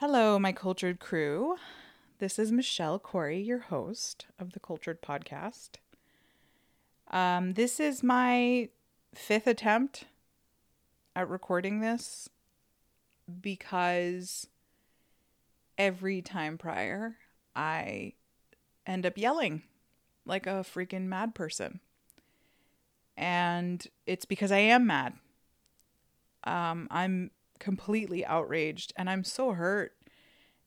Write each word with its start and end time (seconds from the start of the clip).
Hello, 0.00 0.38
my 0.38 0.50
cultured 0.50 0.98
crew. 0.98 1.56
This 2.20 2.38
is 2.38 2.50
Michelle 2.50 2.98
Khouri, 2.98 3.46
your 3.46 3.58
host 3.58 4.28
of 4.38 4.54
the 4.54 4.58
Cultured 4.58 5.02
Podcast. 5.02 5.72
Um, 7.10 7.52
this 7.52 7.78
is 7.78 8.02
my 8.02 8.70
fifth 9.14 9.46
attempt 9.46 10.06
at 11.14 11.28
recording 11.28 11.80
this 11.80 12.30
because 13.42 14.46
every 15.76 16.22
time 16.22 16.56
prior 16.56 17.16
I 17.54 18.14
end 18.86 19.04
up 19.04 19.18
yelling 19.18 19.64
like 20.24 20.46
a 20.46 20.64
freaking 20.64 21.08
mad 21.08 21.34
person. 21.34 21.80
And 23.18 23.86
it's 24.06 24.24
because 24.24 24.50
I 24.50 24.60
am 24.60 24.86
mad. 24.86 25.12
Um, 26.44 26.88
I'm 26.90 27.32
completely 27.60 28.26
outraged 28.26 28.92
and 28.96 29.08
I'm 29.08 29.22
so 29.22 29.52
hurt 29.52 29.92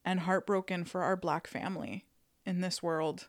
and 0.05 0.22
heartbroken 0.22 0.86
for 0.86 1.02
our 1.02 1.17
black 1.17 1.48
family 1.48 2.05
in 2.45 2.62
this 2.62 2.81
world 2.81 3.27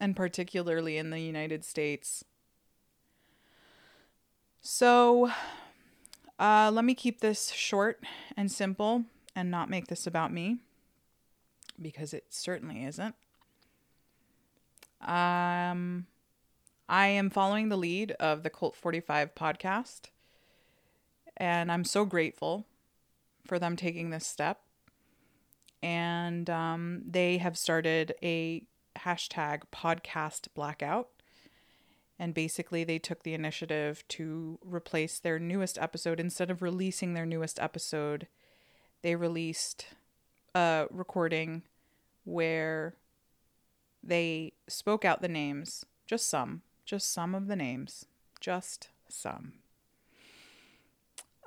and 0.00 0.16
particularly 0.16 0.96
in 0.96 1.10
the 1.10 1.20
United 1.20 1.64
States. 1.64 2.24
So, 4.62 5.30
uh, 6.38 6.70
let 6.72 6.84
me 6.84 6.94
keep 6.94 7.20
this 7.20 7.50
short 7.50 8.02
and 8.36 8.50
simple 8.50 9.04
and 9.36 9.50
not 9.50 9.70
make 9.70 9.88
this 9.88 10.06
about 10.06 10.32
me 10.32 10.58
because 11.80 12.14
it 12.14 12.24
certainly 12.30 12.84
isn't. 12.84 13.14
Um, 15.00 16.06
I 16.88 17.06
am 17.06 17.30
following 17.30 17.68
the 17.68 17.76
lead 17.76 18.12
of 18.12 18.42
the 18.42 18.50
Cult 18.50 18.76
45 18.76 19.34
podcast, 19.34 20.10
and 21.36 21.72
I'm 21.72 21.84
so 21.84 22.04
grateful 22.04 22.66
for 23.50 23.58
them 23.58 23.74
taking 23.74 24.10
this 24.10 24.28
step. 24.28 24.60
And 25.82 26.48
um, 26.48 27.02
they 27.04 27.38
have 27.38 27.58
started 27.58 28.14
a 28.22 28.62
hashtag 28.96 29.62
podcast 29.74 30.46
blackout. 30.54 31.08
And 32.16 32.32
basically, 32.32 32.84
they 32.84 33.00
took 33.00 33.24
the 33.24 33.34
initiative 33.34 34.06
to 34.08 34.60
replace 34.62 35.18
their 35.18 35.40
newest 35.40 35.78
episode. 35.78 36.20
Instead 36.20 36.48
of 36.48 36.62
releasing 36.62 37.14
their 37.14 37.26
newest 37.26 37.58
episode, 37.58 38.28
they 39.02 39.16
released 39.16 39.86
a 40.54 40.86
recording 40.88 41.62
where 42.22 42.94
they 44.00 44.52
spoke 44.68 45.04
out 45.04 45.22
the 45.22 45.28
names, 45.28 45.84
just 46.06 46.28
some, 46.28 46.62
just 46.84 47.12
some 47.12 47.34
of 47.34 47.48
the 47.48 47.56
names, 47.56 48.04
just 48.38 48.90
some, 49.08 49.54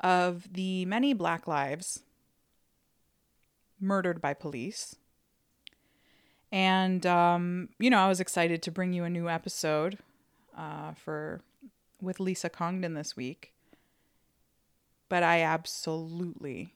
of 0.04 0.52
the 0.54 0.86
many 0.86 1.14
black 1.14 1.48
lives 1.48 2.04
murdered 3.80 4.22
by 4.22 4.34
police. 4.34 4.96
And, 6.52 7.06
um, 7.06 7.70
you 7.80 7.90
know, 7.90 8.00
I 8.00 8.08
was 8.08 8.20
excited 8.20 8.62
to 8.64 8.72
bring 8.72 8.94
you 8.94 9.06
a 9.06 9.09
new 9.09 9.30
episode 9.30 9.98
uh, 10.56 10.94
for 10.94 11.42
with 12.02 12.20
Lisa 12.20 12.50
Congdon 12.50 12.94
this 12.94 13.16
week. 13.16 13.54
But 15.09 15.24
I 15.24 15.42
absolutely 15.42 16.74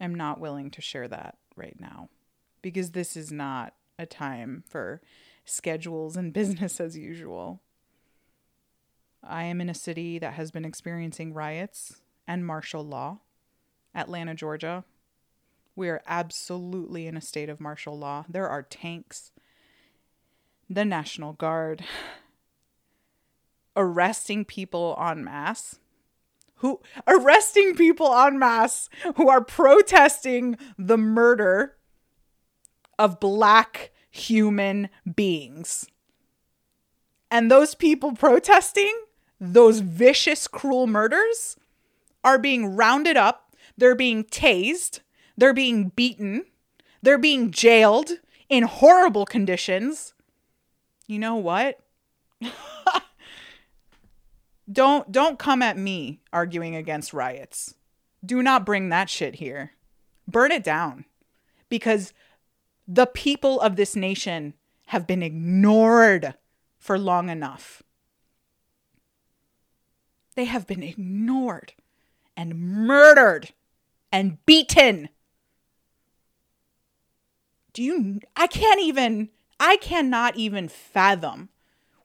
am 0.00 0.14
not 0.14 0.40
willing 0.40 0.70
to 0.70 0.80
share 0.80 1.08
that 1.08 1.36
right 1.56 1.78
now 1.78 2.08
because 2.62 2.92
this 2.92 3.16
is 3.16 3.30
not 3.30 3.74
a 3.98 4.06
time 4.06 4.64
for 4.66 5.00
schedules 5.44 6.16
and 6.16 6.32
business 6.32 6.80
as 6.80 6.96
usual. 6.96 7.60
I 9.22 9.44
am 9.44 9.60
in 9.60 9.68
a 9.68 9.74
city 9.74 10.18
that 10.18 10.34
has 10.34 10.50
been 10.50 10.64
experiencing 10.64 11.34
riots 11.34 11.99
and 12.30 12.46
martial 12.46 12.86
law, 12.86 13.18
Atlanta, 13.92 14.36
Georgia. 14.36 14.84
We 15.74 15.88
are 15.88 16.00
absolutely 16.06 17.08
in 17.08 17.16
a 17.16 17.20
state 17.20 17.48
of 17.48 17.60
martial 17.60 17.98
law. 17.98 18.24
There 18.28 18.48
are 18.48 18.62
tanks, 18.62 19.32
the 20.68 20.84
National 20.84 21.32
Guard, 21.32 21.82
arresting 23.76 24.44
people 24.44 24.96
en 25.00 25.24
masse 25.24 25.80
who 26.56 26.80
arresting 27.08 27.74
people 27.74 28.14
en 28.14 28.38
masse 28.38 28.88
who 29.16 29.28
are 29.28 29.42
protesting 29.42 30.56
the 30.78 30.98
murder 30.98 31.74
of 32.96 33.18
black 33.18 33.90
human 34.08 34.88
beings. 35.16 35.88
And 37.28 37.50
those 37.50 37.74
people 37.74 38.12
protesting 38.12 38.94
those 39.40 39.80
vicious, 39.80 40.46
cruel 40.46 40.86
murders 40.86 41.56
are 42.24 42.38
being 42.38 42.76
rounded 42.76 43.16
up, 43.16 43.54
they're 43.76 43.94
being 43.94 44.24
tased, 44.24 45.00
they're 45.36 45.54
being 45.54 45.88
beaten, 45.90 46.44
they're 47.02 47.18
being 47.18 47.50
jailed 47.50 48.10
in 48.48 48.64
horrible 48.64 49.24
conditions. 49.24 50.14
You 51.06 51.18
know 51.18 51.36
what? 51.36 51.80
don't 54.72 55.10
don't 55.10 55.38
come 55.38 55.62
at 55.62 55.78
me 55.78 56.20
arguing 56.32 56.76
against 56.76 57.12
riots. 57.12 57.74
Do 58.24 58.42
not 58.42 58.66
bring 58.66 58.90
that 58.90 59.08
shit 59.08 59.36
here. 59.36 59.72
Burn 60.28 60.52
it 60.52 60.62
down. 60.62 61.06
Because 61.68 62.12
the 62.86 63.06
people 63.06 63.60
of 63.60 63.76
this 63.76 63.94
nation 63.96 64.54
have 64.86 65.06
been 65.06 65.22
ignored 65.22 66.34
for 66.78 66.98
long 66.98 67.28
enough. 67.28 67.82
They 70.34 70.46
have 70.46 70.66
been 70.66 70.82
ignored 70.82 71.74
and 72.40 72.58
murdered 72.58 73.50
and 74.10 74.38
beaten. 74.46 75.10
Do 77.74 77.82
you? 77.82 78.20
I 78.34 78.46
can't 78.46 78.80
even, 78.80 79.28
I 79.60 79.76
cannot 79.76 80.36
even 80.36 80.66
fathom 80.66 81.50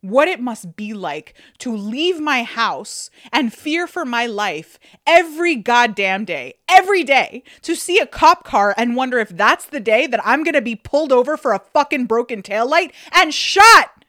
what 0.02 0.28
it 0.28 0.42
must 0.42 0.76
be 0.76 0.94
like 0.94 1.36
to 1.60 1.74
leave 1.74 2.20
my 2.20 2.44
house 2.44 3.10
and 3.32 3.54
fear 3.54 3.88
for 3.88 4.04
my 4.04 4.26
life 4.26 4.78
every 5.08 5.56
goddamn 5.56 6.26
day, 6.26 6.56
every 6.68 7.06
day, 7.06 7.42
to 7.62 7.74
see 7.74 7.98
a 8.00 8.06
cop 8.06 8.44
car 8.44 8.76
and 8.78 8.98
wonder 8.98 9.20
if 9.20 9.30
that's 9.30 9.66
the 9.66 9.80
day 9.80 10.06
that 10.06 10.20
I'm 10.26 10.44
gonna 10.44 10.60
be 10.60 10.76
pulled 10.76 11.14
over 11.14 11.38
for 11.38 11.54
a 11.54 11.64
fucking 11.74 12.08
broken 12.08 12.44
taillight 12.44 12.92
and 13.14 13.34
shot 13.34 14.04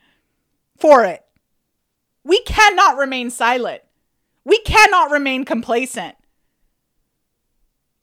for 0.76 1.04
it. 1.04 1.24
We 2.24 2.42
cannot 2.42 2.96
remain 2.96 3.30
silent. 3.30 3.82
We 4.44 4.58
cannot 4.58 5.12
remain 5.12 5.44
complacent. 5.44 6.15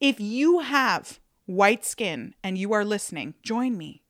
If 0.04 0.20
you 0.20 0.60
have 0.60 1.20
white 1.46 1.84
skin 1.84 2.36
and 2.44 2.58
you 2.58 2.74
are 2.74 2.86
listening, 2.86 3.34
join 3.42 3.78
me. 3.78 4.04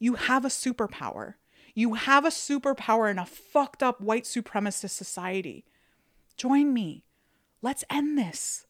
You 0.00 0.14
have 0.14 0.44
a 0.44 0.48
superpower 0.48 1.34
you 1.74 1.94
have 1.94 2.24
a 2.24 2.28
superpower 2.28 3.10
in 3.10 3.18
a 3.18 3.26
fucked 3.26 3.82
up 3.82 4.00
white 4.00 4.24
supremacist 4.24 4.90
society. 4.90 5.64
Join 6.36 6.72
me. 6.74 7.04
Let's 7.62 7.84
end 7.88 8.18
this. 8.18 8.66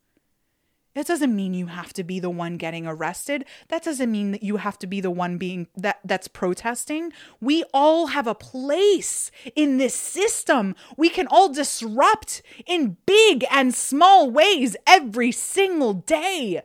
That 0.95 1.07
doesn't 1.07 1.35
mean 1.35 1.55
you 1.55 1.67
have 1.67 1.93
to 1.95 2.05
be 2.05 2.21
the 2.21 2.31
one 2.31 2.59
getting 2.59 2.87
arrested. 2.87 3.47
That 3.69 3.83
doesn't 3.83 4.13
mean 4.13 4.33
that 4.33 4.43
you 4.43 4.59
have 4.59 4.79
to 4.81 4.87
be 4.87 5.01
the 5.01 5.11
one 5.11 5.39
being 5.39 5.69
that 5.77 6.01
that's 6.05 6.29
protesting. 6.29 7.13
We 7.41 7.65
all 7.73 8.09
have 8.09 8.27
a 8.27 8.35
place 8.35 9.31
in 9.57 9.79
this 9.79 9.95
system. 9.95 10.75
We 10.97 11.09
can 11.09 11.27
all 11.29 11.51
disrupt 11.51 12.43
in 12.67 12.99
big 13.07 13.45
and 13.51 13.75
small 13.75 14.31
ways 14.31 14.77
every 14.87 15.33
single 15.33 15.95
day. 15.95 16.63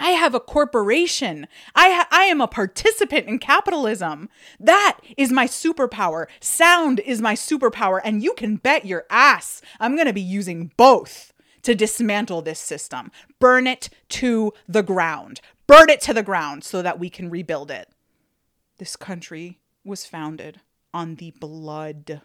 I 0.00 0.10
have 0.10 0.34
a 0.34 0.40
corporation. 0.40 1.46
I 1.74 1.90
ha- 1.90 2.08
I 2.10 2.22
am 2.24 2.40
a 2.40 2.48
participant 2.48 3.28
in 3.28 3.38
capitalism. 3.38 4.30
That 4.58 4.98
is 5.16 5.30
my 5.30 5.46
superpower. 5.46 6.26
Sound 6.40 7.00
is 7.00 7.20
my 7.20 7.34
superpower 7.34 8.00
and 8.02 8.22
you 8.22 8.32
can 8.32 8.56
bet 8.56 8.86
your 8.86 9.04
ass 9.10 9.60
I'm 9.78 9.94
going 9.94 10.06
to 10.06 10.12
be 10.12 10.20
using 10.20 10.72
both 10.76 11.29
to 11.62 11.74
dismantle 11.74 12.42
this 12.42 12.58
system. 12.58 13.10
Burn 13.38 13.66
it 13.66 13.88
to 14.10 14.52
the 14.68 14.82
ground. 14.82 15.40
Burn 15.66 15.88
it 15.88 16.00
to 16.02 16.14
the 16.14 16.22
ground 16.22 16.64
so 16.64 16.82
that 16.82 16.98
we 16.98 17.10
can 17.10 17.30
rebuild 17.30 17.70
it. 17.70 17.88
This 18.78 18.96
country 18.96 19.58
was 19.84 20.06
founded 20.06 20.60
on 20.92 21.16
the 21.16 21.32
blood 21.32 22.22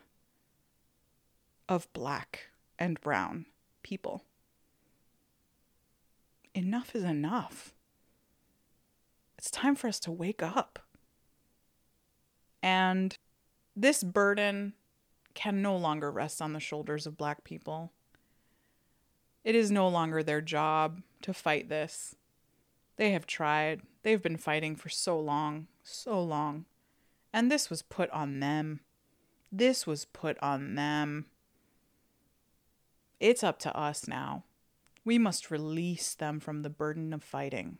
of 1.68 1.92
black 1.94 2.48
and 2.78 3.00
brown 3.02 3.46
people 3.84 4.24
enough 6.56 6.96
is 6.96 7.04
enough. 7.04 7.76
It's 9.38 9.52
time 9.52 9.76
for 9.76 9.88
us 9.88 10.00
to 10.02 10.12
wake 10.12 10.42
up. 10.42 10.80
And 12.64 13.16
this 13.76 14.04
burden 14.04 14.74
can 15.34 15.62
no 15.62 15.76
longer 15.76 16.10
rest 16.10 16.42
on 16.42 16.54
the 16.54 16.60
shoulders 16.60 17.06
of 17.06 17.18
black 17.18 17.44
people. 17.44 17.92
It 19.46 19.54
is 19.54 19.70
no 19.70 19.88
longer 19.88 20.24
their 20.24 20.42
job 20.42 21.04
to 21.22 21.32
fight 21.32 21.70
this. 21.70 22.16
They 22.98 23.12
have 23.12 23.28
tried. 23.28 23.84
They've 24.02 24.22
been 24.22 24.38
fighting 24.38 24.76
for 24.76 24.90
so 24.90 25.20
long, 25.20 25.68
so 25.84 26.22
long. 26.22 26.66
And 27.32 27.52
this 27.52 27.70
was 27.70 27.84
put 27.84 28.10
on 28.10 28.40
them. 28.40 28.80
This 29.52 29.86
was 29.86 30.06
put 30.06 30.38
on 30.42 30.74
them. 30.74 31.28
It's 33.20 33.44
up 33.44 33.60
to 33.60 33.78
us 33.78 34.08
now. 34.08 34.46
We 35.06 35.20
must 35.20 35.52
release 35.52 36.16
them 36.16 36.40
from 36.40 36.64
the 36.64 36.70
burden 36.70 37.14
of 37.14 37.24
fighting. 37.24 37.78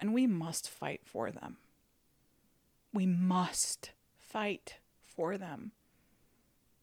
And 0.00 0.12
we 0.12 0.26
must 0.26 0.68
fight 0.68 1.02
for 1.04 1.30
them. 1.30 1.58
We 2.92 3.06
must 3.06 3.92
fight 4.18 4.78
for 5.00 5.38
them. 5.38 5.70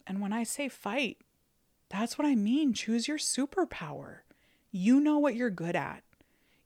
And 0.07 0.21
when 0.21 0.31
I 0.31 0.43
say 0.43 0.69
fight, 0.69 1.17
that's 1.99 2.17
what 2.17 2.27
I 2.27 2.35
mean. 2.35 2.73
Choose 2.73 3.07
your 3.07 3.17
superpower. 3.17 4.19
You 4.71 4.99
know 4.99 5.17
what 5.17 5.35
you're 5.35 5.49
good 5.49 5.75
at, 5.75 6.03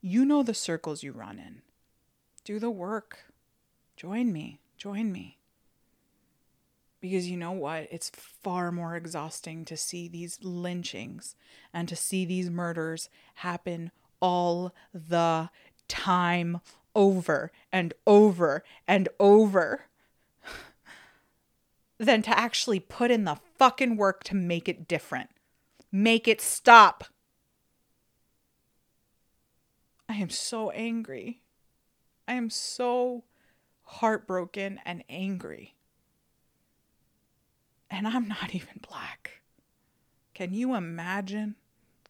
you 0.01 0.25
know 0.25 0.43
the 0.43 0.53
circles 0.53 1.03
you 1.03 1.11
run 1.11 1.39
in. 1.39 1.61
Do 2.43 2.59
the 2.59 2.71
work. 2.71 3.19
Join 3.95 4.31
me. 4.31 4.59
Join 4.77 5.11
me. 5.11 5.37
Because 7.01 7.29
you 7.29 7.37
know 7.37 7.51
what? 7.51 7.87
It's 7.91 8.09
far 8.09 8.71
more 8.71 8.95
exhausting 8.95 9.65
to 9.65 9.77
see 9.77 10.07
these 10.07 10.39
lynchings 10.41 11.35
and 11.73 11.87
to 11.87 11.95
see 11.95 12.25
these 12.25 12.49
murders 12.49 13.09
happen 13.35 13.91
all 14.21 14.73
the 14.93 15.49
time 15.87 16.61
over 16.95 17.51
and 17.71 17.93
over 18.07 18.63
and 18.87 19.07
over 19.19 19.85
than 21.99 22.21
to 22.21 22.37
actually 22.37 22.79
put 22.79 23.11
in 23.11 23.25
the 23.25 23.37
fucking 23.57 23.97
work 23.97 24.23
to 24.23 24.35
make 24.35 24.69
it 24.69 24.87
different. 24.87 25.29
Make 25.91 26.27
it 26.27 26.39
stop. 26.39 27.03
I 30.07 30.15
am 30.15 30.29
so 30.29 30.71
angry. 30.71 31.41
I 32.27 32.33
am 32.33 32.49
so 32.49 33.25
heartbroken 33.83 34.79
and 34.85 35.03
angry. 35.09 35.75
And 37.91 38.07
I'm 38.07 38.27
not 38.27 38.55
even 38.55 38.81
black. 38.87 39.41
Can 40.33 40.53
you 40.53 40.75
imagine? 40.75 41.55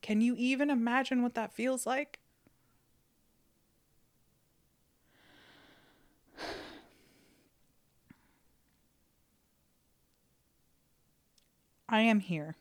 Can 0.01 0.21
you 0.21 0.35
even 0.37 0.69
imagine 0.69 1.23
what 1.23 1.33
that 1.35 1.51
feels 1.51 1.85
like? 1.85 2.18
I 11.91 12.01
am 12.01 12.19
here. 12.19 12.55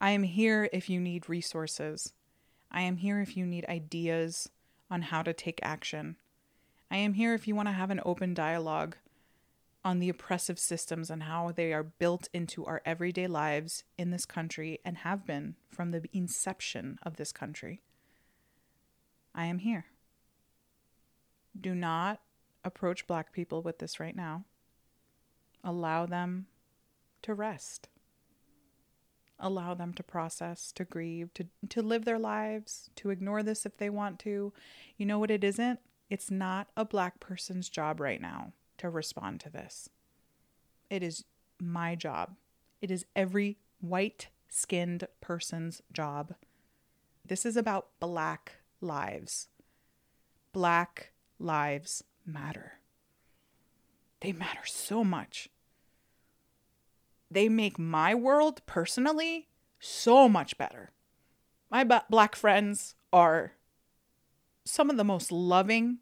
I 0.00 0.10
am 0.10 0.24
here 0.24 0.68
if 0.72 0.90
you 0.90 0.98
need 0.98 1.28
resources. 1.28 2.14
I 2.68 2.80
am 2.80 2.96
here 2.96 3.20
if 3.20 3.36
you 3.36 3.46
need 3.46 3.64
ideas 3.68 4.48
on 4.90 5.02
how 5.02 5.22
to 5.22 5.32
take 5.32 5.60
action. 5.62 6.16
I 6.90 6.96
am 6.96 7.14
here 7.14 7.32
if 7.34 7.46
you 7.46 7.54
want 7.54 7.68
to 7.68 7.72
have 7.74 7.90
an 7.90 8.00
open 8.04 8.34
dialogue 8.34 8.96
on 9.84 10.00
the 10.00 10.08
oppressive 10.08 10.58
systems 10.58 11.10
and 11.10 11.22
how 11.22 11.52
they 11.52 11.72
are 11.72 11.84
built 11.84 12.28
into 12.34 12.66
our 12.66 12.82
everyday 12.84 13.28
lives 13.28 13.84
in 13.96 14.10
this 14.10 14.26
country 14.26 14.80
and 14.84 14.98
have 14.98 15.24
been 15.24 15.54
from 15.70 15.92
the 15.92 16.02
inception 16.12 16.98
of 17.04 17.18
this 17.18 17.30
country. 17.30 17.82
I 19.32 19.44
am 19.44 19.60
here. 19.60 19.86
Do 21.58 21.72
not 21.72 22.20
approach 22.64 23.06
black 23.06 23.32
people 23.32 23.62
with 23.62 23.78
this 23.78 24.00
right 24.00 24.16
now. 24.16 24.44
Allow 25.62 26.06
them 26.06 26.46
to 27.22 27.32
rest. 27.32 27.88
Allow 29.40 29.74
them 29.74 29.94
to 29.94 30.02
process, 30.02 30.72
to 30.72 30.84
grieve, 30.84 31.32
to, 31.34 31.46
to 31.68 31.82
live 31.82 32.04
their 32.04 32.18
lives, 32.18 32.90
to 32.96 33.10
ignore 33.10 33.42
this 33.42 33.64
if 33.64 33.76
they 33.76 33.90
want 33.90 34.18
to. 34.20 34.52
You 34.96 35.06
know 35.06 35.18
what 35.18 35.30
it 35.30 35.44
isn't? 35.44 35.78
It's 36.10 36.30
not 36.30 36.68
a 36.76 36.84
black 36.84 37.20
person's 37.20 37.68
job 37.68 38.00
right 38.00 38.20
now 38.20 38.52
to 38.78 38.88
respond 38.88 39.40
to 39.40 39.50
this. 39.50 39.88
It 40.90 41.02
is 41.02 41.24
my 41.60 41.94
job. 41.94 42.36
It 42.80 42.90
is 42.90 43.04
every 43.14 43.58
white 43.80 44.28
skinned 44.48 45.06
person's 45.20 45.82
job. 45.92 46.34
This 47.24 47.44
is 47.44 47.56
about 47.56 47.88
black 48.00 48.56
lives. 48.80 49.48
Black 50.52 51.10
lives 51.38 52.02
matter. 52.24 52.74
They 54.20 54.32
matter 54.32 54.64
so 54.64 55.04
much. 55.04 55.48
They 57.30 57.48
make 57.48 57.78
my 57.78 58.14
world 58.14 58.62
personally 58.66 59.48
so 59.78 60.28
much 60.28 60.56
better. 60.58 60.90
My 61.70 61.84
black 61.84 62.34
friends 62.34 62.94
are 63.12 63.52
some 64.64 64.90
of 64.90 64.96
the 64.96 65.04
most 65.04 65.30
loving, 65.30 65.98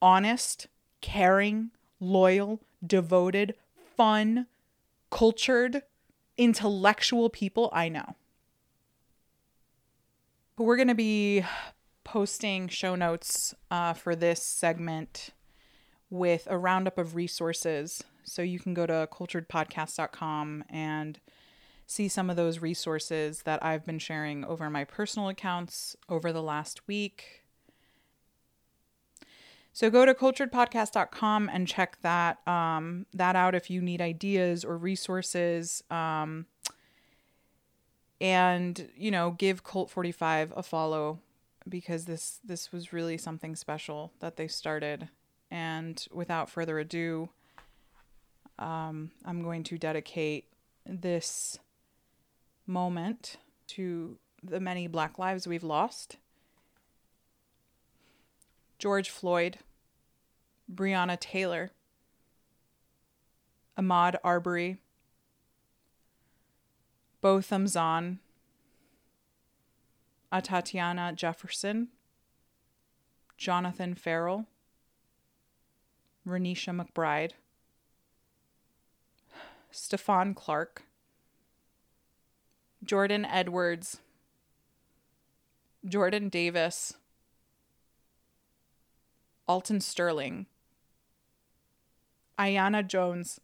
honest, 0.00 0.68
caring, 1.00 1.70
loyal, 2.00 2.60
devoted, 2.84 3.54
fun, 3.96 4.46
cultured, 5.10 5.82
intellectual 6.36 7.28
people 7.28 7.70
I 7.72 7.88
know. 7.88 8.16
But 10.56 10.64
We're 10.64 10.76
going 10.76 10.88
to 10.88 10.94
be 10.94 11.44
posting 12.04 12.68
show 12.68 12.94
notes 12.94 13.54
uh, 13.70 13.92
for 13.92 14.16
this 14.16 14.42
segment 14.42 15.30
with 16.10 16.46
a 16.50 16.58
roundup 16.58 16.98
of 16.98 17.14
resources. 17.14 18.04
So 18.24 18.42
you 18.42 18.58
can 18.58 18.74
go 18.74 18.86
to 18.86 19.08
culturedpodcast.com 19.10 20.64
and 20.70 21.20
see 21.86 22.08
some 22.08 22.30
of 22.30 22.36
those 22.36 22.60
resources 22.60 23.42
that 23.42 23.62
I've 23.64 23.84
been 23.84 23.98
sharing 23.98 24.44
over 24.44 24.70
my 24.70 24.84
personal 24.84 25.28
accounts 25.28 25.96
over 26.08 26.32
the 26.32 26.42
last 26.42 26.86
week. 26.88 27.42
So 29.72 29.90
go 29.90 30.04
to 30.04 30.14
culturedpodcast.com 30.14 31.50
and 31.52 31.66
check 31.66 31.98
that 32.02 32.46
um, 32.46 33.06
that 33.14 33.36
out 33.36 33.54
if 33.54 33.70
you 33.70 33.80
need 33.80 34.00
ideas 34.00 34.64
or 34.64 34.76
resources. 34.76 35.82
Um, 35.90 36.46
and 38.20 38.88
you 38.96 39.10
know, 39.10 39.32
give 39.32 39.64
Cult 39.64 39.90
45 39.90 40.52
a 40.56 40.62
follow 40.62 41.20
because 41.68 42.04
this 42.04 42.40
this 42.44 42.70
was 42.70 42.92
really 42.92 43.16
something 43.16 43.56
special 43.56 44.12
that 44.20 44.36
they 44.36 44.48
started. 44.48 45.08
And 45.50 46.04
without 46.12 46.50
further 46.50 46.78
ado, 46.78 47.30
um, 48.58 49.10
I'm 49.24 49.42
going 49.42 49.62
to 49.64 49.78
dedicate 49.78 50.46
this 50.86 51.58
moment 52.66 53.36
to 53.68 54.18
the 54.42 54.60
many 54.60 54.86
Black 54.86 55.18
lives 55.18 55.46
we've 55.46 55.64
lost. 55.64 56.16
George 58.78 59.10
Floyd, 59.10 59.58
Breonna 60.72 61.18
Taylor, 61.18 61.70
Ahmaud 63.78 64.16
Arbery, 64.24 64.78
Botham 67.20 67.66
Jean, 67.66 68.18
Atatiana 70.32 71.14
Jefferson, 71.14 71.88
Jonathan 73.36 73.94
Ferrell, 73.94 74.46
Renisha 76.26 76.74
McBride, 76.74 77.32
Stephon 79.72 80.34
Clark, 80.36 80.82
Jordan 82.84 83.24
Edwards, 83.24 84.00
Jordan 85.86 86.28
Davis, 86.28 86.94
Alton 89.48 89.80
Sterling, 89.80 90.44
Aiyana 92.38 92.86
Jones, 92.86 93.40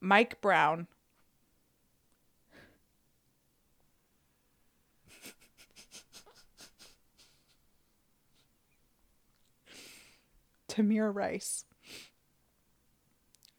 Mike 0.00 0.40
Brown, 0.40 0.86
Tamir 10.68 11.12
Rice, 11.12 11.64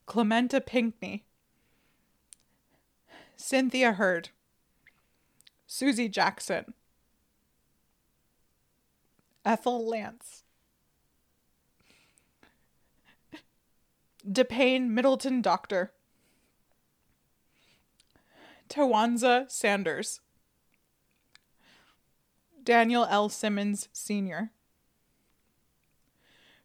Clementa 0.07 0.65
Pinckney, 0.65 1.25
Cynthia 3.35 3.93
Hurd, 3.93 4.29
Susie 5.67 6.07
Jackson, 6.07 6.73
Ethel 9.45 9.85
Lance, 9.85 10.43
DePayne 14.25 14.87
Middleton 14.89 15.41
Doctor, 15.41 15.91
Tawanza 18.69 19.49
Sanders, 19.51 20.21
Daniel 22.63 23.05
L. 23.09 23.27
Simmons 23.29 23.89
Sr., 23.91 24.51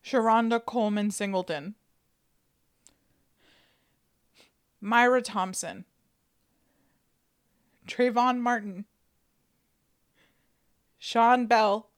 Sharonda 0.04 0.64
Coleman 0.64 1.10
Singleton, 1.10 1.74
Myra 4.84 5.22
Thompson, 5.22 5.84
Trayvon 7.86 8.40
Martin, 8.40 8.84
Sean 10.98 11.46
Bell, 11.46 11.88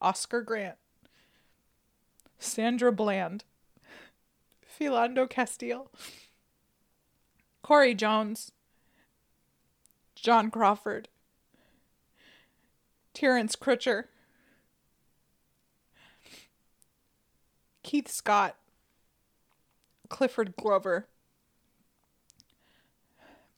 Oscar 0.00 0.42
Grant, 0.42 0.76
Sandra 2.40 2.90
Bland, 2.90 3.44
Philando 4.66 5.30
Castile, 5.30 5.88
Corey 7.62 7.94
Jones, 7.94 8.50
John 10.16 10.50
Crawford, 10.50 11.08
Terrence 13.22 13.54
Crutcher, 13.54 14.06
Keith 17.84 18.08
Scott, 18.08 18.56
Clifford 20.08 20.56
Glover, 20.56 21.06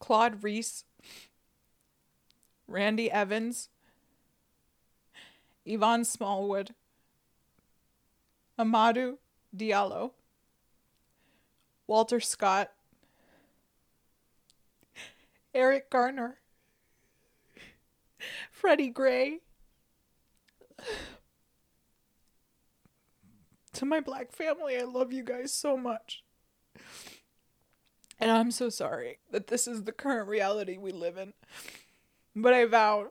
Claude 0.01 0.45
Reese, 0.45 0.85
Randy 2.69 3.11
Evans, 3.11 3.71
Yvonne 5.65 6.05
Smallwood, 6.05 6.75
Amadou 8.59 9.17
Diallo, 9.57 10.11
Walter 11.87 12.21
Scott, 12.21 12.71
Eric 15.55 15.89
Garner, 15.89 16.37
Freddie 18.51 18.91
Gray. 18.91 19.41
To 23.75 23.85
my 23.85 23.99
black 23.99 24.31
family, 24.31 24.77
I 24.79 24.83
love 24.83 25.13
you 25.13 25.25
guys 25.25 25.53
so 25.53 25.77
much. 25.77 26.23
And 28.21 28.31
I'm 28.31 28.53
so 28.53 28.69
sorry 28.69 29.19
that 29.33 29.49
this 29.49 29.67
is 29.67 29.83
the 29.83 29.91
current 29.91 30.29
reality 30.29 30.79
we 30.79 30.93
live 30.93 31.19
in. 31.19 31.33
But 32.37 32.55
I 32.55 32.67
vow, 32.67 33.11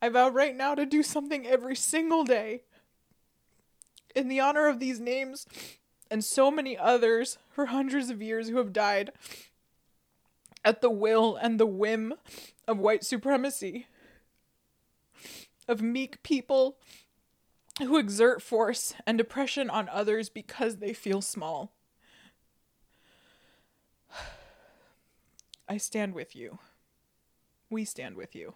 I 0.00 0.08
vow 0.08 0.30
right 0.30 0.56
now 0.56 0.74
to 0.74 0.86
do 0.86 1.02
something 1.02 1.46
every 1.46 1.76
single 1.76 2.24
day 2.24 2.62
in 4.14 4.28
the 4.28 4.40
honor 4.40 4.66
of 4.66 4.80
these 4.80 4.98
names 4.98 5.46
and 6.10 6.24
so 6.24 6.50
many 6.50 6.76
others 6.76 7.38
for 7.50 7.66
hundreds 7.66 8.10
of 8.10 8.22
years 8.22 8.48
who 8.48 8.56
have 8.56 8.72
died 8.72 9.12
at 10.64 10.80
the 10.80 10.90
will 10.90 11.36
and 11.36 11.58
the 11.58 11.66
whim 11.66 12.14
of 12.66 12.78
white 12.78 13.04
supremacy, 13.04 13.86
of 15.72 15.82
meek 15.82 16.22
people 16.22 16.76
who 17.78 17.98
exert 17.98 18.40
force 18.40 18.94
and 19.06 19.20
oppression 19.20 19.68
on 19.68 19.88
others 19.88 20.28
because 20.28 20.76
they 20.76 20.92
feel 20.92 21.20
small. 21.20 21.72
I 25.68 25.78
stand 25.78 26.14
with 26.14 26.36
you. 26.36 26.58
We 27.70 27.84
stand 27.84 28.16
with 28.16 28.36
you. 28.36 28.54